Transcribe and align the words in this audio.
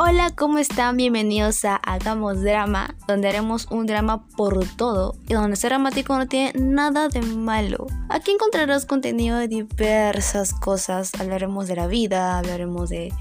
Hola, 0.00 0.30
¿cómo 0.36 0.58
están? 0.58 0.96
Bienvenidos 0.96 1.64
a 1.64 1.74
Hagamos 1.74 2.40
Drama, 2.40 2.94
donde 3.08 3.26
haremos 3.26 3.66
un 3.68 3.86
drama 3.86 4.28
por 4.36 4.64
todo 4.76 5.16
y 5.26 5.34
donde 5.34 5.56
ser 5.56 5.70
dramático 5.70 6.16
no 6.16 6.28
tiene 6.28 6.52
nada 6.54 7.08
de 7.08 7.20
malo. 7.20 7.88
Aquí 8.08 8.30
encontrarás 8.30 8.86
contenido 8.86 9.36
de 9.38 9.48
diversas 9.48 10.54
cosas. 10.54 11.10
Hablaremos 11.18 11.66
de 11.66 11.74
la 11.74 11.88
vida, 11.88 12.38
hablaremos 12.38 12.90
de, 12.90 13.12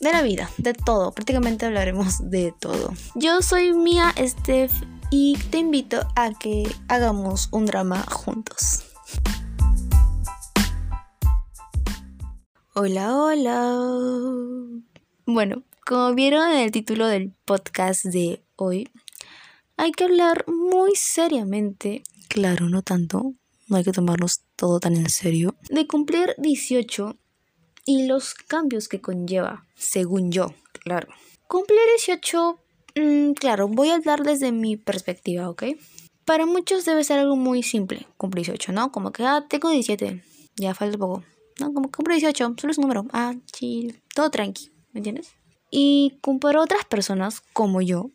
de 0.00 0.12
la 0.12 0.20
vida, 0.20 0.50
de 0.58 0.74
todo. 0.74 1.10
Prácticamente 1.12 1.64
hablaremos 1.64 2.30
de 2.30 2.52
todo. 2.60 2.92
Yo 3.14 3.40
soy 3.40 3.72
Mia 3.72 4.12
Steph 4.18 4.74
y 5.10 5.38
te 5.50 5.56
invito 5.56 6.06
a 6.16 6.32
que 6.38 6.70
hagamos 6.88 7.48
un 7.50 7.64
drama 7.64 8.04
juntos. 8.10 8.84
Hola, 12.74 13.16
hola. 13.16 13.72
Bueno, 15.24 15.62
como 15.86 16.14
vieron 16.14 16.50
en 16.50 16.58
el 16.58 16.72
título 16.72 17.06
del 17.06 17.32
podcast 17.44 18.04
de 18.06 18.42
hoy, 18.56 18.90
hay 19.76 19.92
que 19.92 20.02
hablar 20.02 20.44
muy 20.48 20.96
seriamente, 20.96 22.02
claro, 22.28 22.68
no 22.68 22.82
tanto, 22.82 23.34
no 23.68 23.76
hay 23.76 23.84
que 23.84 23.92
tomarnos 23.92 24.42
todo 24.56 24.80
tan 24.80 24.96
en 24.96 25.08
serio, 25.08 25.54
de 25.70 25.86
cumplir 25.86 26.34
18 26.38 27.16
y 27.84 28.06
los 28.08 28.34
cambios 28.34 28.88
que 28.88 29.00
conlleva, 29.00 29.64
según 29.76 30.32
yo, 30.32 30.52
claro. 30.72 31.06
Cumplir 31.46 31.78
18, 31.98 32.58
mm, 32.96 33.32
claro, 33.34 33.68
voy 33.68 33.90
a 33.90 33.94
hablar 33.94 34.24
desde 34.24 34.50
mi 34.50 34.76
perspectiva, 34.76 35.48
¿ok? 35.48 35.62
Para 36.24 36.46
muchos 36.46 36.84
debe 36.84 37.04
ser 37.04 37.20
algo 37.20 37.36
muy 37.36 37.62
simple, 37.62 38.08
cumplir 38.16 38.46
18, 38.46 38.72
¿no? 38.72 38.90
Como 38.90 39.12
que, 39.12 39.22
ah, 39.22 39.46
tengo 39.48 39.70
17, 39.70 40.24
ya 40.56 40.74
falta 40.74 40.98
poco. 40.98 41.22
No, 41.60 41.72
como 41.72 41.90
que 41.90 41.96
cumplir 41.96 42.18
18, 42.18 42.56
solo 42.60 42.70
es 42.72 42.78
un 42.78 42.82
número, 42.82 43.06
ah, 43.12 43.36
chill, 43.52 44.02
todo 44.12 44.30
tranqui, 44.30 44.72
¿me 44.92 44.98
entiendes? 44.98 45.36
Y 45.78 46.18
para 46.40 46.62
otras 46.62 46.86
personas 46.86 47.42
como 47.52 47.82
yo, 47.82 48.10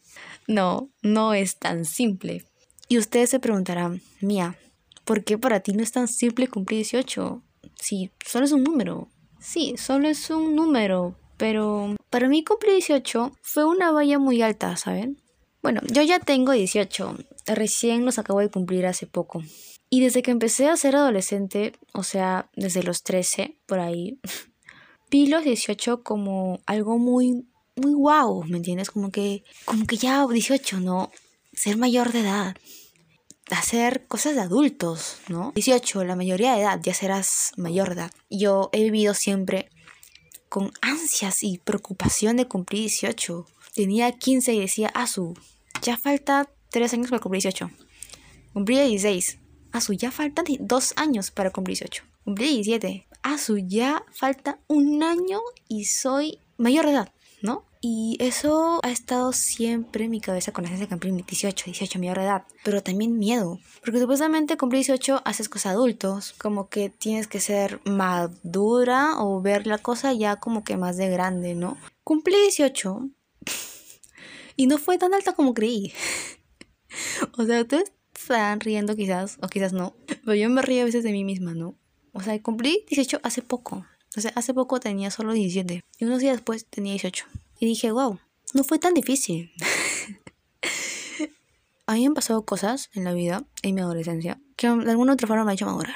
no, 0.48 0.90
no 1.04 1.36
es 1.36 1.58
tan 1.58 1.86
simple. 1.86 2.44
Y 2.88 2.98
ustedes 2.98 3.30
se 3.30 3.40
preguntarán, 3.40 4.02
Mía, 4.20 4.58
¿por 5.06 5.24
qué 5.24 5.38
para 5.38 5.60
ti 5.60 5.74
no 5.74 5.84
es 5.84 5.92
tan 5.92 6.08
simple 6.08 6.48
cumplir 6.48 6.80
18? 6.80 7.44
Sí, 7.80 8.10
solo 8.26 8.46
es 8.46 8.52
un 8.52 8.64
número. 8.64 9.10
Sí, 9.40 9.76
solo 9.78 10.08
es 10.08 10.32
un 10.32 10.56
número, 10.56 11.16
pero 11.38 11.96
para 12.10 12.28
mí 12.30 12.44
cumplir 12.44 12.72
18 12.72 13.32
fue 13.44 13.66
una 13.66 13.92
valla 13.92 14.18
muy 14.18 14.42
alta, 14.42 14.76
¿saben? 14.76 15.22
Bueno, 15.62 15.82
yo 15.94 16.02
ya 16.02 16.18
tengo 16.18 16.54
18, 16.54 17.16
recién 17.46 18.06
los 18.06 18.18
acabo 18.18 18.40
de 18.40 18.50
cumplir 18.50 18.88
hace 18.88 19.06
poco. 19.06 19.44
Y 19.88 20.02
desde 20.02 20.24
que 20.24 20.32
empecé 20.32 20.68
a 20.68 20.78
ser 20.78 20.96
adolescente, 20.96 21.74
o 21.94 22.02
sea, 22.02 22.50
desde 22.56 22.82
los 22.82 23.04
13, 23.04 23.60
por 23.68 23.80
ahí, 23.80 24.20
vi 25.12 25.28
los 25.28 25.44
18 25.44 26.02
como 26.02 26.60
algo 26.66 26.98
muy, 26.98 27.46
muy 27.76 27.94
guau, 27.94 28.44
¿me 28.44 28.58
entiendes? 28.58 28.92
Como 28.92 29.12
que, 29.12 29.44
como 29.66 29.86
que 29.86 29.98
ya 29.98 30.26
18, 30.26 30.80
¿no? 30.80 31.12
Ser 31.54 31.78
mayor 31.78 32.12
de 32.12 32.22
edad, 32.22 32.56
hacer 33.50 34.08
cosas 34.08 34.36
de 34.36 34.42
adultos, 34.42 35.18
¿no? 35.28 35.52
18, 35.56 36.04
la 36.04 36.16
mayoría 36.16 36.54
de 36.54 36.62
edad, 36.62 36.80
ya 36.82 36.94
serás 36.94 37.52
mayor 37.58 37.90
de 37.90 38.02
edad. 38.02 38.12
Yo 38.30 38.70
he 38.72 38.84
vivido 38.84 39.14
siempre 39.14 39.70
con 40.50 40.72
ansias 40.82 41.44
y 41.44 41.58
preocupación 41.60 42.38
de 42.38 42.48
cumplir 42.48 42.82
18. 42.82 43.46
Tenía 43.74 44.12
15 44.12 44.54
y 44.54 44.60
decía, 44.60 44.90
Asu, 44.90 45.34
ya 45.82 45.98
falta 45.98 46.50
3 46.70 46.94
años 46.94 47.10
para 47.10 47.22
cumplir 47.22 47.44
18. 47.44 47.70
Cumplí 48.54 48.78
16. 48.78 49.38
Asu, 49.72 49.94
ya 49.94 50.12
faltan 50.12 50.46
2 50.60 50.94
años 50.98 51.32
para 51.32 51.52
cumplir 51.52 51.78
18. 51.78 52.04
Cumplí 52.24 52.48
17 52.48 53.08
a 53.24 53.38
su 53.38 53.58
ya 53.58 54.04
falta 54.12 54.60
un 54.68 55.04
año 55.04 55.40
y 55.68 55.86
soy 55.86 56.40
mayor 56.58 56.86
de 56.86 56.92
edad, 56.92 57.14
¿no? 57.42 57.66
Y 57.84 58.16
eso 58.20 58.80
ha 58.84 58.92
estado 58.92 59.34
siempre 59.34 60.06
en 60.06 60.12
mi 60.12 60.22
cabeza 60.22 60.52
con 60.52 60.64
la 60.64 60.70
de 60.70 60.88
cumplir 60.88 61.14
18, 61.14 61.66
18, 61.66 62.00
mayor 62.00 62.18
de 62.18 62.26
edad. 62.26 62.44
Pero 62.64 62.84
también 62.84 63.18
miedo. 63.18 63.60
Porque 63.84 64.00
supuestamente 64.00 64.56
cumplir 64.56 64.82
18 64.82 65.22
haces 65.26 65.50
cosas 65.50 65.74
adultos. 65.74 66.34
Como 66.38 66.70
que 66.70 66.90
tienes 66.90 67.28
que 67.28 67.40
ser 67.40 67.82
madura 67.84 69.16
o 69.18 69.42
ver 69.42 69.66
la 69.66 69.80
cosa 69.80 70.14
ya 70.14 70.36
como 70.36 70.64
que 70.64 70.78
más 70.78 70.98
de 70.98 71.10
grande, 71.10 71.56
¿no? 71.56 71.76
Cumplí 72.04 72.36
18 72.36 73.10
y 74.56 74.68
no 74.68 74.78
fue 74.78 75.00
tan 75.00 75.16
alta 75.16 75.34
como 75.34 75.56
creí. 75.56 75.92
o 77.38 77.46
sea, 77.46 77.62
ustedes 77.62 77.92
están 78.14 78.60
riendo 78.60 78.96
quizás, 78.96 79.40
o 79.42 79.48
quizás 79.48 79.74
no. 79.74 79.96
Pero 80.06 80.36
yo 80.36 80.50
me 80.52 80.62
río 80.62 80.84
a 80.84 80.86
veces 80.86 81.04
de 81.04 81.12
mí 81.12 81.24
misma, 81.24 81.56
¿no? 81.56 81.76
O 82.14 82.22
sea, 82.22 82.40
cumplí 82.44 82.86
18 82.90 83.22
hace 83.24 83.42
poco. 83.42 83.86
O 84.16 84.22
sea, 84.22 84.32
hace 84.36 84.54
poco 84.54 84.80
tenía 84.80 85.10
solo 85.10 85.34
17. 85.34 85.84
Y 85.98 86.06
unos 86.06 86.20
días 86.20 86.36
después 86.36 86.66
tenía 86.66 86.92
18. 86.94 87.26
Y 87.62 87.68
dije, 87.68 87.92
wow, 87.92 88.20
no 88.56 88.64
fue 88.64 88.80
tan 88.80 88.96
difícil. 88.96 89.52
a 91.86 91.94
mí 91.94 92.00
me 92.00 92.08
han 92.08 92.14
pasado 92.16 92.44
cosas 92.44 92.90
en 92.96 93.04
la 93.04 93.14
vida, 93.14 93.44
en 93.62 93.76
mi 93.76 93.82
adolescencia, 93.82 94.42
que 94.56 94.68
de 94.68 94.90
alguna 94.90 95.14
otra 95.14 95.28
forma 95.28 95.44
me 95.44 95.52
han 95.52 95.54
hecho 95.54 95.68
madurar. 95.68 95.96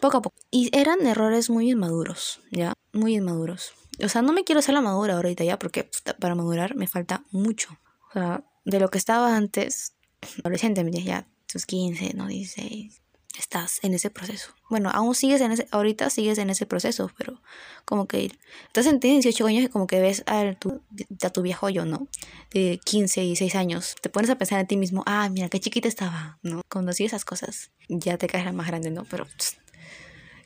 Poco 0.00 0.16
a 0.16 0.22
poco. 0.22 0.36
Y 0.50 0.68
eran 0.76 1.06
errores 1.06 1.48
muy 1.48 1.70
inmaduros, 1.70 2.40
¿ya? 2.50 2.72
Muy 2.92 3.14
inmaduros. 3.14 3.70
O 4.02 4.08
sea, 4.08 4.22
no 4.22 4.32
me 4.32 4.42
quiero 4.42 4.58
hacer 4.58 4.74
la 4.74 4.80
madura 4.80 5.14
ahorita 5.14 5.44
ya, 5.44 5.60
porque 5.60 5.88
para 6.18 6.34
madurar 6.34 6.74
me 6.74 6.88
falta 6.88 7.22
mucho. 7.30 7.78
O 8.10 8.12
sea, 8.12 8.44
de 8.64 8.80
lo 8.80 8.88
que 8.88 8.98
estaba 8.98 9.36
antes, 9.36 9.94
adolescente, 10.42 10.84
ya, 11.04 11.28
tus 11.46 11.66
15, 11.66 12.14
no 12.14 12.26
16, 12.26 13.00
estás 13.38 13.80
en 13.82 13.94
ese 13.94 14.10
proceso. 14.10 14.54
Bueno, 14.68 14.90
aún 14.92 15.14
sigues 15.14 15.40
en 15.40 15.52
ese, 15.52 15.68
ahorita 15.70 16.10
sigues 16.10 16.38
en 16.38 16.50
ese 16.50 16.66
proceso, 16.66 17.10
pero 17.16 17.40
como 17.84 18.06
que 18.06 18.32
estás 18.66 18.86
en 18.86 18.98
18 18.98 19.46
años 19.46 19.64
y 19.64 19.68
como 19.68 19.86
que 19.86 20.00
ves 20.00 20.22
a 20.26 20.54
tu, 20.54 20.82
a 21.22 21.30
tu 21.30 21.42
viejo 21.42 21.68
yo, 21.68 21.84
¿no? 21.84 22.08
De 22.50 22.80
15 22.84 23.24
y 23.24 23.36
6 23.36 23.54
años. 23.54 23.96
Te 24.00 24.08
pones 24.08 24.30
a 24.30 24.36
pensar 24.36 24.60
en 24.60 24.66
ti 24.66 24.76
mismo, 24.76 25.02
ah, 25.06 25.28
mira, 25.28 25.48
qué 25.48 25.60
chiquita 25.60 25.88
estaba, 25.88 26.38
¿no? 26.42 26.62
Cuando 26.70 26.92
sigues 26.92 27.12
esas 27.12 27.24
cosas, 27.24 27.70
ya 27.88 28.18
te 28.18 28.26
caes 28.26 28.52
más 28.52 28.66
grande, 28.66 28.90
¿no? 28.90 29.04
Pero 29.04 29.26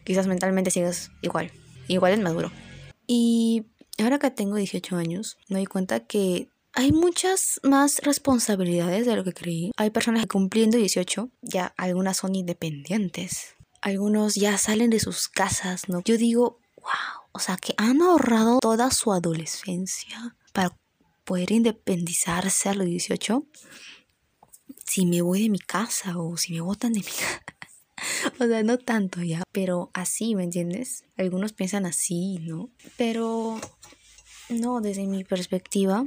quizás 0.04 0.26
mentalmente 0.26 0.70
sigues 0.70 1.10
igual, 1.22 1.52
igual 1.88 2.12
es 2.12 2.20
maduro. 2.20 2.50
Y 3.06 3.66
ahora 3.98 4.18
que 4.18 4.30
tengo 4.30 4.56
18 4.56 4.96
años, 4.96 5.38
me 5.48 5.58
doy 5.58 5.66
cuenta 5.66 6.00
que 6.00 6.48
hay 6.80 6.92
muchas 6.92 7.60
más 7.62 7.98
responsabilidades 7.98 9.04
de 9.04 9.14
lo 9.14 9.22
que 9.22 9.34
creí. 9.34 9.70
Hay 9.76 9.91
personas 9.91 10.26
cumpliendo 10.26 10.78
18, 10.78 11.30
ya 11.42 11.74
algunas 11.76 12.16
son 12.16 12.34
independientes. 12.34 13.54
Algunos 13.82 14.34
ya 14.34 14.56
salen 14.56 14.88
de 14.88 14.98
sus 14.98 15.28
casas, 15.28 15.90
¿no? 15.90 16.00
Yo 16.06 16.16
digo, 16.16 16.58
wow, 16.76 17.28
o 17.32 17.38
sea, 17.38 17.58
que 17.58 17.74
han 17.76 18.00
ahorrado 18.00 18.60
toda 18.60 18.90
su 18.92 19.12
adolescencia 19.12 20.34
para 20.54 20.74
poder 21.24 21.52
independizarse 21.52 22.70
a 22.70 22.74
los 22.74 22.86
18. 22.86 23.44
Si 24.86 25.04
me 25.04 25.20
voy 25.20 25.42
de 25.42 25.50
mi 25.50 25.58
casa 25.58 26.16
o 26.16 26.38
si 26.38 26.54
me 26.54 26.62
botan 26.62 26.94
de 26.94 27.00
mi 27.00 27.04
casa. 27.04 27.44
o 28.40 28.46
sea, 28.46 28.62
no 28.62 28.78
tanto 28.78 29.22
ya, 29.22 29.42
pero 29.52 29.90
así, 29.92 30.34
¿me 30.34 30.44
entiendes? 30.44 31.04
Algunos 31.19 31.52
piensan 31.52 31.84
así, 31.84 32.38
¿no? 32.40 32.70
Pero 32.96 33.60
no, 34.48 34.80
desde 34.80 35.06
mi 35.06 35.24
perspectiva, 35.24 36.06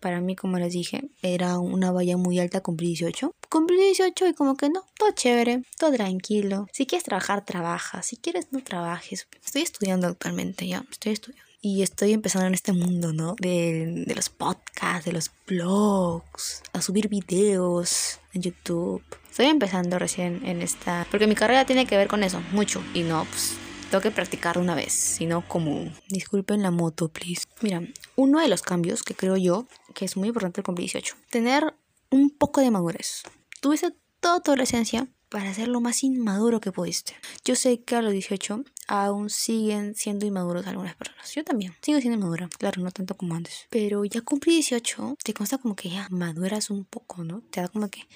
para 0.00 0.20
mí, 0.20 0.36
como 0.36 0.58
les 0.58 0.72
dije, 0.72 1.10
era 1.22 1.58
una 1.58 1.92
valla 1.92 2.16
muy 2.16 2.38
alta 2.38 2.60
cumplir 2.60 2.88
18. 2.88 3.34
Cumplí 3.48 3.76
18 3.76 4.28
y 4.28 4.34
como 4.34 4.56
que 4.56 4.68
no, 4.68 4.84
todo 4.98 5.10
chévere, 5.12 5.62
todo 5.78 5.92
tranquilo. 5.92 6.66
Si 6.72 6.86
quieres 6.86 7.04
trabajar, 7.04 7.44
trabaja. 7.44 8.02
Si 8.02 8.16
quieres, 8.16 8.48
no 8.50 8.62
trabajes. 8.62 9.26
Estoy 9.44 9.62
estudiando 9.62 10.06
actualmente, 10.06 10.66
ya, 10.66 10.84
estoy 10.90 11.12
estudiando. 11.12 11.48
Y 11.60 11.82
estoy 11.82 12.12
empezando 12.12 12.46
en 12.46 12.54
este 12.54 12.72
mundo, 12.72 13.12
¿no? 13.12 13.34
De, 13.40 14.04
de 14.06 14.14
los 14.14 14.28
podcasts, 14.28 15.06
de 15.06 15.12
los 15.12 15.32
blogs, 15.46 16.62
a 16.72 16.80
subir 16.80 17.08
videos 17.08 18.20
en 18.32 18.42
YouTube. 18.42 19.02
Estoy 19.28 19.46
empezando 19.46 19.98
recién 19.98 20.46
en 20.46 20.62
esta... 20.62 21.06
Porque 21.10 21.26
mi 21.26 21.34
carrera 21.34 21.64
tiene 21.64 21.86
que 21.86 21.96
ver 21.96 22.06
con 22.06 22.22
eso, 22.22 22.40
mucho. 22.52 22.80
Y 22.94 23.02
no, 23.02 23.24
pues 23.24 23.56
tengo 23.90 24.02
que 24.02 24.10
practicar 24.10 24.58
una 24.58 24.74
vez, 24.74 24.92
sino 24.92 25.46
como... 25.46 25.90
Disculpen 26.08 26.62
la 26.62 26.70
moto, 26.70 27.08
please. 27.08 27.42
Mira, 27.60 27.82
uno 28.16 28.40
de 28.40 28.48
los 28.48 28.62
cambios 28.62 29.02
que 29.02 29.14
creo 29.14 29.36
yo 29.36 29.66
que 29.98 30.04
es 30.04 30.16
muy 30.16 30.28
importante 30.28 30.62
cumplir 30.62 30.84
18. 30.84 31.16
Tener 31.28 31.74
un 32.10 32.30
poco 32.30 32.60
de 32.60 32.70
madurez. 32.70 33.24
Tuviste 33.60 33.96
toda 34.20 34.40
tu 34.40 34.52
adolescencia 34.52 35.08
para 35.28 35.52
ser 35.52 35.66
lo 35.66 35.80
más 35.80 36.04
inmaduro 36.04 36.60
que 36.60 36.70
pudiste. 36.70 37.16
Yo 37.44 37.56
sé 37.56 37.80
que 37.82 37.96
a 37.96 38.02
los 38.02 38.12
18 38.12 38.62
aún 38.86 39.28
siguen 39.28 39.96
siendo 39.96 40.24
inmaduros 40.24 40.68
algunas 40.68 40.94
personas. 40.94 41.34
Yo 41.34 41.42
también 41.42 41.74
sigo 41.82 41.98
siendo 42.00 42.16
inmadura, 42.16 42.48
claro, 42.58 42.80
no 42.80 42.92
tanto 42.92 43.16
como 43.16 43.34
antes. 43.34 43.66
Pero 43.70 44.04
ya 44.04 44.20
cumplí 44.20 44.52
18, 44.54 45.16
te 45.20 45.34
consta 45.34 45.58
como 45.58 45.74
que 45.74 45.90
ya 45.90 46.06
maduras 46.12 46.70
un 46.70 46.84
poco, 46.84 47.24
¿no? 47.24 47.42
Te 47.50 47.60
da 47.60 47.66
como 47.66 47.88
que 47.88 48.06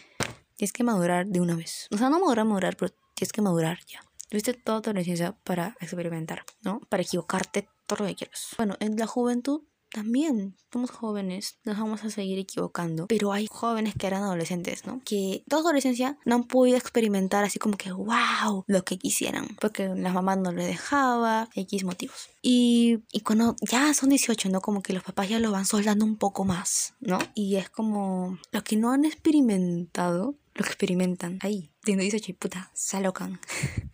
tienes 0.54 0.72
que 0.72 0.84
madurar 0.84 1.26
de 1.26 1.40
una 1.40 1.56
vez. 1.56 1.88
O 1.90 1.98
sea, 1.98 2.10
no 2.10 2.20
madurar, 2.20 2.44
madurar, 2.44 2.76
pero 2.76 2.94
tienes 3.16 3.32
que 3.32 3.42
madurar 3.42 3.80
ya. 3.86 4.04
Tuviste 4.28 4.54
toda 4.54 4.80
tu 4.82 4.90
adolescencia 4.90 5.32
para 5.42 5.76
experimentar, 5.80 6.44
¿no? 6.62 6.78
Para 6.88 7.02
equivocarte 7.02 7.68
todo 7.88 8.04
lo 8.04 8.06
que 8.06 8.14
quieras. 8.14 8.50
Bueno, 8.56 8.76
en 8.78 8.96
la 8.96 9.08
juventud 9.08 9.62
también 9.92 10.56
somos 10.72 10.90
jóvenes, 10.90 11.58
nos 11.64 11.78
vamos 11.78 12.02
a 12.04 12.10
seguir 12.10 12.38
equivocando, 12.38 13.06
pero 13.06 13.32
hay 13.32 13.46
jóvenes 13.50 13.94
que 13.94 14.06
eran 14.06 14.22
adolescentes, 14.22 14.86
¿no? 14.86 15.00
Que 15.04 15.44
toda 15.48 15.62
adolescencia 15.62 16.18
no 16.24 16.36
han 16.36 16.44
podido 16.44 16.78
experimentar 16.78 17.44
así 17.44 17.58
como 17.58 17.76
que, 17.76 17.92
wow, 17.92 18.64
lo 18.66 18.84
que 18.84 18.98
quisieran, 18.98 19.56
porque 19.60 19.88
la 19.88 20.12
mamá 20.12 20.36
no 20.36 20.50
les 20.52 20.66
dejaba, 20.66 21.48
X 21.54 21.84
motivos. 21.84 22.30
Y, 22.40 23.00
y 23.12 23.20
cuando 23.20 23.54
ya 23.60 23.92
son 23.94 24.08
18, 24.08 24.48
¿no? 24.48 24.60
Como 24.60 24.82
que 24.82 24.94
los 24.94 25.02
papás 25.02 25.28
ya 25.28 25.38
lo 25.38 25.52
van 25.52 25.66
soldando 25.66 26.04
un 26.04 26.16
poco 26.16 26.44
más, 26.44 26.94
¿no? 27.00 27.18
Y 27.34 27.56
es 27.56 27.68
como, 27.68 28.38
los 28.50 28.62
que 28.62 28.76
no 28.76 28.92
han 28.92 29.04
experimentado, 29.04 30.36
lo 30.54 30.64
experimentan 30.64 31.38
ahí. 31.42 31.70
Teniendo 31.82 32.02
18 32.02 32.30
y 32.30 32.34
puta, 32.34 32.70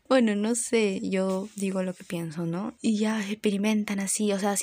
bueno, 0.09 0.37
no 0.37 0.55
sé, 0.55 1.01
yo 1.03 1.49
digo 1.57 1.83
lo 1.83 1.95
que 1.95 2.05
pienso, 2.05 2.45
¿no? 2.45 2.75
Y 2.83 2.99
ya 2.99 3.27
experimentan 3.31 4.01
así, 4.01 4.31
o 4.33 4.39
sea, 4.39 4.55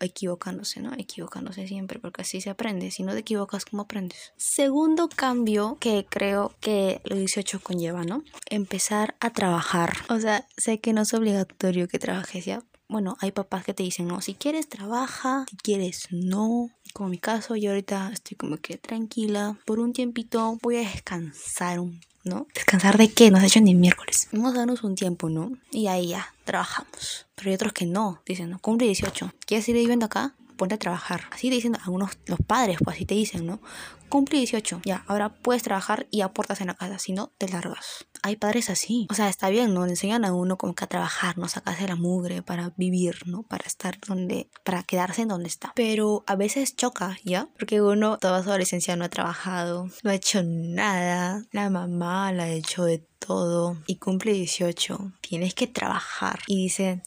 equivocándose, 0.00 0.80
¿no? 0.80 0.92
Equivocándose 0.94 1.68
siempre, 1.68 2.00
porque 2.00 2.22
así 2.22 2.40
se 2.40 2.50
aprende. 2.50 2.90
Si 2.90 3.02
no 3.02 3.12
te 3.12 3.20
equivocas, 3.20 3.64
¿cómo 3.64 3.82
aprendes? 3.82 4.32
Segundo 4.36 5.08
cambio 5.08 5.76
que 5.80 6.06
creo 6.08 6.54
que 6.60 7.00
los 7.04 7.18
18 7.18 7.60
conlleva, 7.60 8.04
¿no? 8.04 8.24
Empezar 8.50 9.14
a 9.20 9.30
trabajar. 9.30 9.92
O 10.08 10.18
sea, 10.18 10.46
sé 10.56 10.80
que 10.80 10.92
no 10.92 11.02
es 11.02 11.14
obligatorio 11.14 11.86
que 11.86 11.98
trabajes 11.98 12.44
ya, 12.44 12.64
bueno, 12.88 13.16
hay 13.20 13.32
papás 13.32 13.64
que 13.64 13.74
te 13.74 13.82
dicen, 13.82 14.06
no, 14.06 14.20
si 14.20 14.34
quieres 14.34 14.68
trabaja, 14.68 15.46
si 15.48 15.56
quieres 15.56 16.08
no. 16.10 16.70
Como 16.94 17.08
mi 17.08 17.18
caso, 17.18 17.56
yo 17.56 17.70
ahorita 17.70 18.12
estoy 18.12 18.36
como 18.36 18.56
que 18.58 18.78
tranquila. 18.78 19.58
Por 19.64 19.80
un 19.80 19.92
tiempito 19.92 20.60
voy 20.62 20.76
a 20.76 20.88
descansar, 20.88 21.80
¿no? 22.22 22.46
¿Descansar 22.54 22.98
de 22.98 23.12
qué? 23.12 23.32
No 23.32 23.38
has 23.38 23.42
hecho 23.42 23.60
ni 23.60 23.74
miércoles. 23.74 24.28
Vamos 24.30 24.54
a 24.54 24.58
darnos 24.58 24.84
un 24.84 24.94
tiempo, 24.94 25.28
¿no? 25.28 25.58
Y 25.72 25.88
ahí 25.88 26.10
ya, 26.10 26.32
trabajamos. 26.44 27.26
Pero 27.34 27.50
hay 27.50 27.56
otros 27.56 27.72
que 27.72 27.84
no. 27.84 28.22
Dicen, 28.24 28.48
no, 28.48 28.60
cumple 28.60 28.86
18. 28.86 29.32
¿Quieres 29.44 29.66
seguir 29.66 29.80
viviendo 29.80 30.06
acá? 30.06 30.34
Ponte 30.56 30.74
a 30.74 30.78
trabajar. 30.78 31.22
Así 31.30 31.48
te 31.48 31.56
dicen 31.56 31.76
algunos, 31.84 32.18
los 32.26 32.38
padres, 32.46 32.78
pues 32.82 32.96
así 32.96 33.06
te 33.06 33.14
dicen, 33.14 33.46
¿no? 33.46 33.60
Cumple 34.08 34.38
18, 34.38 34.82
ya, 34.84 35.04
ahora 35.08 35.34
puedes 35.34 35.62
trabajar 35.62 36.06
y 36.10 36.20
aportas 36.20 36.60
en 36.60 36.68
la 36.68 36.74
casa, 36.74 36.98
si 36.98 37.12
no, 37.12 37.32
te 37.38 37.48
largas. 37.48 38.06
Hay 38.22 38.36
padres 38.36 38.70
así. 38.70 39.08
O 39.10 39.14
sea, 39.14 39.28
está 39.28 39.50
bien, 39.50 39.74
¿no? 39.74 39.84
Le 39.84 39.92
enseñan 39.92 40.24
a 40.24 40.32
uno 40.32 40.56
como 40.56 40.74
que 40.74 40.84
a 40.84 40.86
trabajar, 40.86 41.36
¿no? 41.36 41.48
Sacarse 41.48 41.88
la 41.88 41.96
mugre 41.96 42.42
para 42.42 42.72
vivir, 42.76 43.26
¿no? 43.26 43.42
Para 43.42 43.66
estar 43.66 43.98
donde, 44.06 44.48
para 44.62 44.82
quedarse 44.82 45.22
en 45.22 45.28
donde 45.28 45.48
está. 45.48 45.72
Pero 45.74 46.22
a 46.26 46.36
veces 46.36 46.76
choca, 46.76 47.18
¿ya? 47.24 47.48
Porque 47.58 47.82
uno 47.82 48.18
toda 48.18 48.42
su 48.42 48.50
adolescencia 48.50 48.94
no 48.96 49.04
ha 49.04 49.08
trabajado, 49.08 49.88
no 50.02 50.10
ha 50.10 50.14
hecho 50.14 50.42
nada. 50.44 51.44
La 51.50 51.68
mamá 51.68 52.32
la 52.32 52.44
ha 52.44 52.50
hecho 52.50 52.84
de 52.84 53.04
todo 53.18 53.76
y 53.86 53.96
cumple 53.96 54.32
18. 54.32 55.12
Tienes 55.20 55.54
que 55.54 55.66
trabajar. 55.66 56.40
Y 56.46 56.56
dicen, 56.56 57.02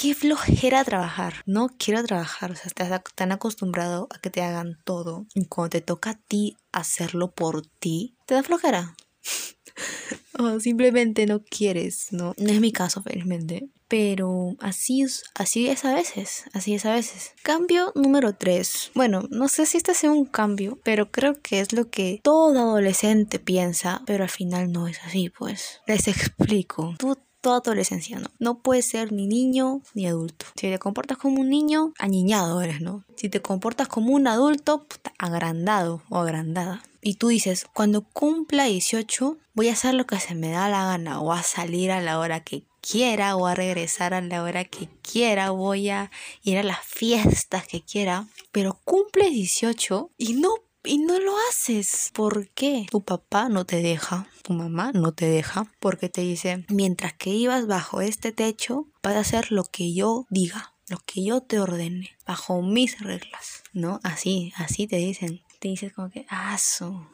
qué 0.00 0.14
flojera 0.14 0.84
trabajar. 0.84 1.42
No 1.46 1.68
quiero 1.78 2.02
trabajar. 2.04 2.52
O 2.52 2.54
sea, 2.54 2.66
estás 2.66 3.00
tan 3.14 3.32
acostumbrado 3.32 4.08
a 4.10 4.18
que 4.18 4.30
te 4.30 4.42
hagan 4.42 4.78
todo. 4.84 5.26
Y 5.34 5.46
cuando 5.46 5.70
te 5.70 5.80
toca 5.80 6.10
a 6.10 6.18
ti 6.18 6.56
hacerlo 6.72 7.32
por 7.32 7.66
ti, 7.66 8.14
te 8.26 8.34
da 8.34 8.42
flojera. 8.42 8.94
o 10.38 10.60
simplemente 10.60 11.26
no 11.26 11.42
quieres, 11.42 12.08
¿no? 12.10 12.34
No 12.36 12.52
es 12.52 12.60
mi 12.60 12.72
caso, 12.72 13.02
felizmente. 13.02 13.70
Pero 13.88 14.56
así 14.58 15.02
es, 15.02 15.22
así 15.34 15.68
es 15.68 15.84
a 15.84 15.94
veces, 15.94 16.44
así 16.52 16.74
es 16.74 16.84
a 16.84 16.92
veces. 16.92 17.32
Cambio 17.44 17.92
número 17.94 18.34
3. 18.34 18.90
Bueno, 18.94 19.22
no 19.30 19.46
sé 19.46 19.64
si 19.64 19.76
este 19.76 19.94
sea 19.94 20.10
un 20.10 20.24
cambio, 20.24 20.80
pero 20.82 21.12
creo 21.12 21.40
que 21.40 21.60
es 21.60 21.72
lo 21.72 21.88
que 21.88 22.20
todo 22.22 22.58
adolescente 22.58 23.38
piensa, 23.38 24.02
pero 24.04 24.24
al 24.24 24.30
final 24.30 24.72
no 24.72 24.88
es 24.88 24.98
así, 25.04 25.30
pues. 25.30 25.82
Les 25.86 26.08
explico. 26.08 26.96
Tú 26.98 27.16
toda 27.46 27.58
adolescencia, 27.58 28.18
¿no? 28.18 28.26
No 28.40 28.58
puedes 28.58 28.88
ser 28.88 29.12
ni 29.12 29.28
niño 29.28 29.80
ni 29.94 30.08
adulto. 30.08 30.46
Si 30.56 30.68
te 30.68 30.80
comportas 30.80 31.16
como 31.16 31.42
un 31.42 31.48
niño, 31.48 31.92
añiñado 31.96 32.60
eres, 32.60 32.80
¿no? 32.80 33.04
Si 33.14 33.28
te 33.28 33.40
comportas 33.40 33.86
como 33.86 34.14
un 34.14 34.26
adulto, 34.26 34.84
agrandado 35.16 36.02
o 36.08 36.18
agrandada. 36.18 36.82
Y 37.00 37.14
tú 37.14 37.28
dices, 37.28 37.68
cuando 37.72 38.02
cumpla 38.02 38.64
18, 38.64 39.38
voy 39.54 39.68
a 39.68 39.74
hacer 39.74 39.94
lo 39.94 40.08
que 40.08 40.18
se 40.18 40.34
me 40.34 40.50
da 40.50 40.68
la 40.68 40.86
gana, 40.86 41.20
o 41.20 41.32
a 41.32 41.44
salir 41.44 41.92
a 41.92 42.00
la 42.00 42.18
hora 42.18 42.42
que 42.42 42.64
quiera, 42.80 43.36
o 43.36 43.46
a 43.46 43.54
regresar 43.54 44.12
a 44.12 44.20
la 44.20 44.42
hora 44.42 44.64
que 44.64 44.88
quiera, 45.00 45.50
voy 45.50 45.90
a 45.90 46.10
ir 46.42 46.58
a 46.58 46.64
las 46.64 46.80
fiestas 46.84 47.68
que 47.68 47.80
quiera, 47.80 48.26
pero 48.50 48.80
cumple 48.84 49.30
18 49.30 50.10
y 50.18 50.32
no 50.32 50.65
y 50.86 50.98
no 50.98 51.18
lo 51.18 51.34
haces. 51.50 52.10
¿Por 52.14 52.48
qué? 52.50 52.86
Tu 52.90 53.02
papá 53.02 53.48
no 53.48 53.64
te 53.66 53.82
deja, 53.82 54.28
tu 54.42 54.52
mamá 54.52 54.92
no 54.92 55.12
te 55.12 55.26
deja, 55.26 55.70
porque 55.80 56.08
te 56.08 56.22
dice, 56.22 56.64
mientras 56.68 57.12
que 57.14 57.30
ibas 57.30 57.66
bajo 57.66 58.00
este 58.00 58.32
techo, 58.32 58.86
vas 59.02 59.16
a 59.16 59.20
hacer 59.20 59.52
lo 59.52 59.64
que 59.64 59.92
yo 59.94 60.26
diga, 60.30 60.74
lo 60.88 60.98
que 61.04 61.24
yo 61.24 61.40
te 61.40 61.58
ordene, 61.58 62.10
bajo 62.26 62.62
mis 62.62 63.00
reglas, 63.00 63.62
¿no? 63.72 64.00
Así, 64.02 64.52
así 64.56 64.86
te 64.86 64.96
dicen 64.96 65.42
te 65.58 65.68
dices 65.68 65.92
como 65.92 66.10
que, 66.10 66.26
ah, 66.30 66.56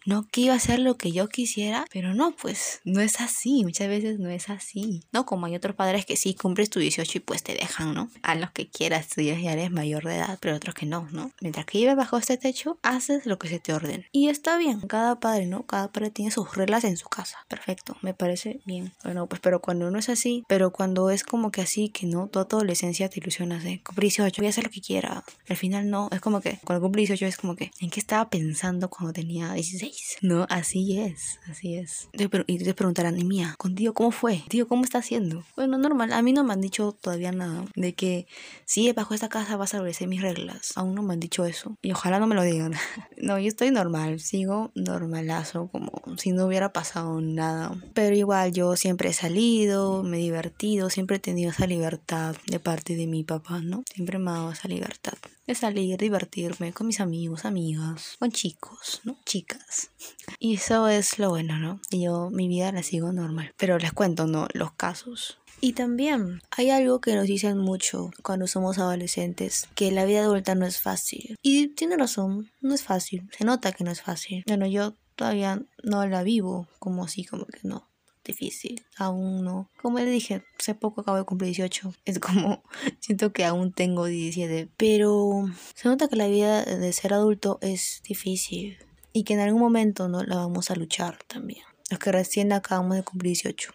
no 0.06 0.26
que 0.30 0.42
iba 0.42 0.54
a 0.54 0.60
ser 0.60 0.78
lo 0.78 0.96
que 0.96 1.12
yo 1.12 1.28
quisiera, 1.28 1.84
pero 1.92 2.14
no, 2.14 2.32
pues 2.32 2.80
no 2.84 3.00
es 3.00 3.20
así, 3.20 3.64
muchas 3.64 3.88
veces 3.88 4.18
no 4.18 4.28
es 4.30 4.50
así, 4.50 5.02
¿no? 5.12 5.26
Como 5.26 5.46
hay 5.46 5.56
otros 5.56 5.74
padres 5.74 6.06
que 6.06 6.16
sí 6.16 6.34
cumples 6.34 6.70
tu 6.70 6.80
18 6.80 7.18
y 7.18 7.20
pues 7.20 7.42
te 7.42 7.54
dejan, 7.54 7.94
¿no? 7.94 8.10
A 8.22 8.34
los 8.34 8.50
que 8.50 8.68
quieras, 8.68 9.08
tú 9.08 9.20
ya 9.20 9.34
eres 9.34 9.70
mayor 9.70 10.04
de 10.04 10.16
edad, 10.16 10.38
pero 10.40 10.56
otros 10.56 10.74
que 10.74 10.86
no, 10.86 11.08
¿no? 11.12 11.32
Mientras 11.40 11.66
que 11.66 11.78
vives 11.78 11.96
bajo 11.96 12.18
este 12.18 12.36
techo, 12.36 12.78
haces 12.82 13.26
lo 13.26 13.38
que 13.38 13.48
se 13.48 13.58
te 13.58 13.72
ordena. 13.72 14.04
Y 14.12 14.28
está 14.28 14.56
bien, 14.56 14.80
cada 14.80 15.18
padre, 15.18 15.46
¿no? 15.46 15.66
Cada 15.66 15.90
padre 15.90 16.10
tiene 16.10 16.30
sus 16.30 16.54
reglas 16.54 16.84
en 16.84 16.96
su 16.96 17.08
casa, 17.08 17.38
perfecto, 17.48 17.96
me 18.02 18.14
parece 18.14 18.60
bien. 18.64 18.92
Bueno, 19.04 19.26
pues 19.26 19.40
pero 19.40 19.60
cuando 19.60 19.90
no 19.90 19.98
es 19.98 20.08
así, 20.08 20.44
pero 20.48 20.72
cuando 20.72 21.10
es 21.10 21.24
como 21.24 21.50
que 21.50 21.62
así, 21.62 21.88
que 21.88 22.06
no, 22.06 22.28
toda 22.28 22.46
tu 22.46 22.56
adolescencia 22.56 23.08
te 23.08 23.20
ilusionas 23.20 23.64
de 23.64 23.82
cumplir 23.82 24.10
18, 24.10 24.40
voy 24.40 24.46
a 24.46 24.50
hacer 24.50 24.64
lo 24.64 24.70
que 24.70 24.80
quiera. 24.80 25.24
Al 25.48 25.56
final 25.56 25.90
no, 25.90 26.08
es 26.12 26.20
como 26.20 26.40
que 26.40 26.58
cuando 26.64 26.82
cumplí 26.82 27.02
18 27.02 27.26
es 27.26 27.36
como 27.36 27.56
que, 27.56 27.70
¿en 27.80 27.90
qué 27.90 28.00
estaba 28.00 28.30
pensando 28.32 28.88
cuando 28.88 29.12
tenía 29.12 29.52
16. 29.52 30.16
No, 30.22 30.46
así 30.48 30.98
es, 30.98 31.38
así 31.50 31.76
es. 31.76 32.08
Y 32.46 32.58
te 32.58 32.74
preguntarán, 32.74 33.20
y 33.20 33.24
mía, 33.24 33.54
contigo 33.58 33.92
cómo 33.92 34.10
fue? 34.10 34.42
Tío, 34.48 34.66
¿cómo 34.66 34.84
está 34.84 34.98
haciendo? 34.98 35.44
Bueno, 35.54 35.76
normal, 35.76 36.14
a 36.14 36.22
mí 36.22 36.32
no 36.32 36.42
me 36.42 36.54
han 36.54 36.62
dicho 36.62 36.96
todavía 36.98 37.30
nada 37.30 37.66
de 37.76 37.92
que 37.94 38.26
si 38.64 38.90
bajo 38.92 39.12
esta 39.12 39.28
casa 39.28 39.58
vas 39.58 39.74
a 39.74 39.82
obedecer 39.82 40.08
mis 40.08 40.22
reglas. 40.22 40.72
Aún 40.76 40.94
no 40.94 41.02
me 41.02 41.12
han 41.12 41.20
dicho 41.20 41.44
eso. 41.44 41.76
Y 41.82 41.92
ojalá 41.92 42.18
no 42.18 42.26
me 42.26 42.34
lo 42.34 42.42
digan. 42.42 42.72
no, 43.18 43.38
yo 43.38 43.48
estoy 43.48 43.70
normal, 43.70 44.18
sigo 44.18 44.72
normalazo, 44.74 45.68
como 45.70 45.92
si 46.16 46.32
no 46.32 46.46
hubiera 46.46 46.72
pasado 46.72 47.20
nada. 47.20 47.76
Pero 47.92 48.16
igual 48.16 48.52
yo 48.52 48.76
siempre 48.76 49.10
he 49.10 49.12
salido, 49.12 50.02
me 50.02 50.16
he 50.16 50.20
divertido, 50.20 50.88
siempre 50.88 51.16
he 51.16 51.20
tenido 51.20 51.50
esa 51.50 51.66
libertad 51.66 52.34
de 52.46 52.58
parte 52.58 52.96
de 52.96 53.06
mi 53.06 53.24
papá, 53.24 53.60
¿no? 53.60 53.84
Siempre 53.92 54.18
me 54.18 54.30
ha 54.30 54.34
dado 54.34 54.52
esa 54.52 54.68
libertad 54.68 55.18
de 55.46 55.54
salir, 55.54 55.96
divertirme 55.98 56.72
con 56.72 56.86
mis 56.86 57.00
amigos, 57.00 57.44
amigas, 57.44 58.16
con 58.18 58.30
chicos, 58.30 59.00
¿no? 59.04 59.18
Chicas. 59.24 59.90
Y 60.38 60.54
eso 60.54 60.88
es 60.88 61.18
lo 61.18 61.30
bueno, 61.30 61.58
¿no? 61.58 61.80
Y 61.90 62.04
yo 62.04 62.30
mi 62.30 62.48
vida 62.48 62.72
la 62.72 62.82
sigo 62.82 63.12
normal. 63.12 63.52
Pero 63.56 63.78
les 63.78 63.92
cuento, 63.92 64.26
¿no? 64.26 64.46
Los 64.52 64.72
casos. 64.72 65.38
Y 65.60 65.74
también 65.74 66.40
hay 66.50 66.70
algo 66.70 67.00
que 67.00 67.14
nos 67.14 67.26
dicen 67.26 67.58
mucho 67.58 68.10
cuando 68.22 68.46
somos 68.46 68.78
adolescentes, 68.78 69.68
que 69.74 69.92
la 69.92 70.04
vida 70.04 70.22
adulta 70.22 70.54
no 70.54 70.66
es 70.66 70.80
fácil. 70.80 71.36
Y 71.40 71.68
tiene 71.68 71.96
razón, 71.96 72.50
no 72.60 72.74
es 72.74 72.82
fácil, 72.82 73.28
se 73.36 73.44
nota 73.44 73.72
que 73.72 73.84
no 73.84 73.92
es 73.92 74.02
fácil. 74.02 74.42
Bueno, 74.46 74.66
yo 74.66 74.96
todavía 75.14 75.62
no 75.84 76.06
la 76.06 76.24
vivo 76.24 76.66
como 76.78 77.04
así, 77.04 77.24
como 77.24 77.46
que 77.46 77.60
no 77.62 77.88
difícil. 78.24 78.84
Aún 78.96 79.44
no. 79.44 79.70
Como 79.80 79.98
le 79.98 80.06
dije, 80.06 80.44
hace 80.58 80.74
poco 80.74 81.00
acabo 81.00 81.16
de 81.16 81.24
cumplir 81.24 81.48
18. 81.48 81.94
Es 82.04 82.18
como, 82.18 82.62
siento 83.00 83.32
que 83.32 83.44
aún 83.44 83.72
tengo 83.72 84.06
17. 84.06 84.68
Pero 84.76 85.44
se 85.74 85.88
nota 85.88 86.08
que 86.08 86.16
la 86.16 86.28
vida 86.28 86.64
de 86.64 86.92
ser 86.92 87.14
adulto 87.14 87.58
es 87.62 88.02
difícil. 88.06 88.78
Y 89.12 89.24
que 89.24 89.34
en 89.34 89.40
algún 89.40 89.60
momento 89.60 90.08
no 90.08 90.22
la 90.22 90.36
vamos 90.36 90.70
a 90.70 90.74
luchar 90.74 91.18
también. 91.26 91.64
Los 91.90 91.98
que 91.98 92.12
recién 92.12 92.52
acabamos 92.52 92.96
de 92.96 93.02
cumplir 93.02 93.32
18. 93.32 93.72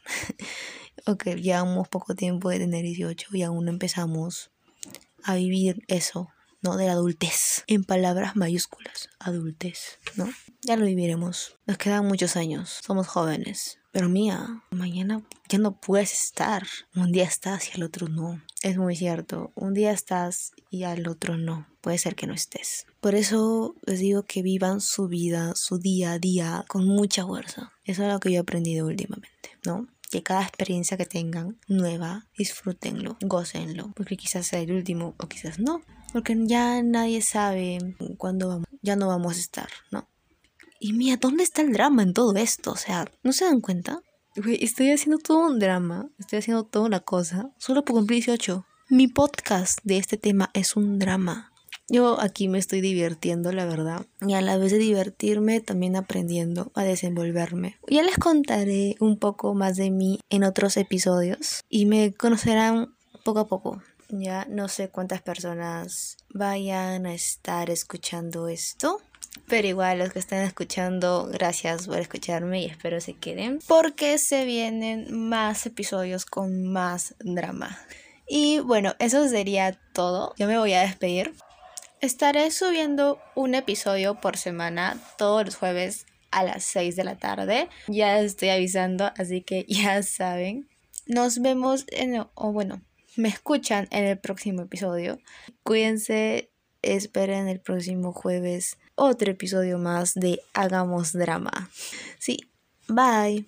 o 1.06 1.16
que 1.18 1.36
llevamos 1.36 1.88
poco 1.88 2.16
tiempo 2.16 2.50
de 2.50 2.60
tener 2.60 2.84
18 2.84 3.30
y 3.34 3.44
aún 3.44 3.66
no 3.66 3.72
empezamos 3.72 4.52
a 5.24 5.36
vivir 5.36 5.84
eso 5.88 6.30
¿no? 6.62 6.78
De 6.78 6.86
la 6.86 6.94
adultez, 6.94 7.64
en 7.68 7.84
palabras 7.84 8.36
mayúsculas, 8.36 9.10
adultez, 9.20 10.00
¿no? 10.16 10.30
Ya 10.62 10.76
lo 10.76 10.86
viviremos. 10.86 11.56
Nos 11.66 11.78
quedan 11.78 12.08
muchos 12.08 12.36
años, 12.36 12.80
somos 12.86 13.08
jóvenes. 13.08 13.80
Pero 13.98 14.10
mía, 14.10 14.62
mañana 14.70 15.24
ya 15.50 15.58
no 15.58 15.82
puedes 15.82 16.14
estar. 16.14 16.68
Un 16.96 17.12
día 17.12 17.24
estás 17.24 17.68
y 17.70 17.78
al 17.78 17.82
otro 17.82 18.08
no. 18.08 18.44
Es 18.62 18.78
muy 18.78 18.96
cierto. 18.96 19.52
Un 19.56 19.74
día 19.74 19.92
estás 19.92 20.52
y 20.70 20.84
al 20.84 21.08
otro 21.08 21.36
no. 21.36 21.66
Puede 21.82 21.98
ser 21.98 22.14
que 22.14 22.28
no 22.28 22.36
estés. 22.36 22.86
Por 23.02 23.16
eso 23.16 23.74
les 23.88 23.98
digo 23.98 24.22
que 24.22 24.44
vivan 24.44 24.82
su 24.82 25.08
vida, 25.08 25.56
su 25.56 25.80
día 25.80 26.12
a 26.12 26.20
día 26.20 26.64
con 26.68 26.86
mucha 26.86 27.26
fuerza. 27.26 27.74
Eso 27.86 28.04
es 28.04 28.14
lo 28.14 28.20
que 28.20 28.30
yo 28.30 28.36
he 28.36 28.40
aprendido 28.40 28.86
últimamente, 28.86 29.58
¿no? 29.66 29.88
que 30.12 30.22
cada 30.22 30.44
experiencia 30.44 30.96
que 30.96 31.08
tengan 31.08 31.60
nueva, 31.68 32.28
disfrútenlo, 32.38 33.18
gocenlo, 33.22 33.94
porque 33.96 34.16
quizás 34.16 34.46
sea 34.46 34.60
el 34.60 34.74
último 34.74 35.16
o 35.18 35.28
quizás 35.28 35.60
no, 35.60 35.82
porque 36.14 36.38
ya 36.46 36.82
nadie 36.82 37.22
sabe 37.22 37.80
cuándo 38.18 38.48
vamos, 38.48 38.68
ya 38.82 38.96
no 38.96 39.08
vamos 39.08 39.36
a 39.36 39.40
estar, 39.40 39.70
¿no? 39.92 40.08
Y 40.80 40.94
mira, 40.94 41.18
¿dónde 41.18 41.44
está 41.44 41.62
el 41.62 41.74
drama 41.74 42.04
en 42.04 42.14
todo 42.14 42.36
esto? 42.36 42.72
O 42.72 42.76
sea, 42.76 43.12
¿no 43.24 43.34
se 43.34 43.46
dan 43.46 43.62
cuenta? 43.62 44.02
estoy 44.60 44.92
haciendo 44.92 45.18
todo 45.18 45.48
un 45.48 45.58
drama, 45.60 46.10
estoy 46.20 46.40
haciendo 46.40 46.64
toda 46.64 46.86
una 46.86 47.00
cosa, 47.00 47.50
solo 47.58 47.84
por 47.84 47.96
cumplir 47.96 48.24
18. 48.24 48.66
Mi 48.90 49.08
podcast 49.08 49.80
de 49.84 49.98
este 49.98 50.18
tema 50.18 50.52
es 50.54 50.76
un 50.76 51.00
drama. 51.00 51.52
Yo 51.90 52.20
aquí 52.20 52.48
me 52.50 52.60
estoy 52.60 52.82
divirtiendo, 52.82 53.52
la 53.52 53.66
verdad. 53.66 54.06
Y 54.22 54.34
a 54.34 54.42
la 54.42 54.58
vez 54.58 54.72
de 54.72 54.78
divertirme, 54.78 55.62
también 55.62 55.96
aprendiendo 55.96 56.72
a 56.76 56.84
desenvolverme. 56.84 57.78
Ya 57.88 58.04
les 58.04 58.18
contaré 58.18 58.96
un 59.00 59.18
poco 59.18 59.54
más 59.54 59.78
de 59.78 59.90
mí 59.90 60.20
en 60.30 60.44
otros 60.44 60.78
episodios 60.78 61.64
y 61.70 61.86
me 61.86 62.14
conocerán 62.14 62.94
poco 63.24 63.40
a 63.40 63.48
poco. 63.48 63.82
Ya 64.10 64.46
no 64.50 64.68
sé 64.68 64.90
cuántas 64.90 65.22
personas 65.22 66.18
vayan 66.34 67.06
a 67.06 67.14
estar 67.14 67.70
escuchando 67.70 68.48
esto. 68.48 69.02
Pero 69.48 69.66
igual 69.66 70.00
los 70.00 70.12
que 70.12 70.20
están 70.20 70.44
escuchando, 70.44 71.30
gracias 71.32 71.88
por 71.88 72.00
escucharme 72.00 72.64
y 72.64 72.66
espero 72.66 73.00
se 73.00 73.14
queden. 73.14 73.60
Porque 73.66 74.18
se 74.18 74.44
vienen 74.44 75.08
más 75.30 75.66
episodios 75.66 76.26
con 76.26 76.66
más 76.66 77.16
drama. 77.20 77.80
Y 78.28 78.60
bueno, 78.60 78.94
eso 79.00 79.26
sería 79.30 79.80
todo. 79.94 80.34
Yo 80.38 80.48
me 80.48 80.58
voy 80.58 80.74
a 80.74 80.82
despedir. 80.82 81.34
Estaré 82.02 82.52
subiendo 82.52 83.20
un 83.36 83.56
episodio 83.56 84.20
por 84.20 84.36
semana 84.36 85.02
todos 85.18 85.46
los 85.46 85.56
jueves 85.56 86.06
a 86.30 86.44
las 86.44 86.66
6 86.66 86.98
de 86.98 87.04
la 87.06 87.18
tarde. 87.18 87.70
Ya 87.88 88.20
estoy 88.20 88.50
avisando, 88.50 89.14
así 89.18 89.44
que 89.44 89.66
ya 89.70 90.04
saben. 90.04 90.68
Nos 91.06 91.42
vemos 91.42 91.86
en, 91.88 92.20
o 92.34 92.52
bueno, 92.52 92.82
me 93.16 93.30
escuchan 93.30 93.88
en 93.92 94.04
el 94.04 94.20
próximo 94.20 94.64
episodio. 94.64 95.20
Cuídense, 95.64 96.52
esperen 96.82 97.48
el 97.48 97.62
próximo 97.62 98.12
jueves 98.12 98.78
otro 98.98 99.32
episodio 99.32 99.78
más 99.78 100.16
de 100.16 100.42
Hagamos 100.54 101.14
Drama. 101.14 101.70
Sí, 102.20 102.40
bye. 102.90 103.46